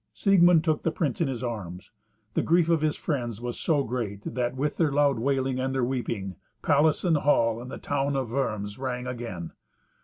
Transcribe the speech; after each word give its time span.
Siegmund 0.15 0.63
took 0.63 0.81
the 0.81 0.89
prince 0.89 1.21
in 1.21 1.27
his 1.27 1.43
arms; 1.43 1.91
the 2.33 2.41
grief 2.41 2.69
of 2.69 2.81
his 2.81 2.95
friends 2.95 3.39
was 3.39 3.59
so 3.59 3.83
great 3.83 4.23
that, 4.33 4.55
with 4.55 4.77
their 4.77 4.91
loud 4.91 5.19
wailing 5.19 5.59
and 5.59 5.75
their 5.75 5.83
weeping, 5.83 6.37
palace 6.63 7.03
and 7.03 7.17
hall 7.17 7.61
and 7.61 7.69
the 7.69 7.77
town 7.77 8.15
of 8.15 8.31
Worms 8.31 8.79
rang 8.79 9.05
again. 9.05 9.51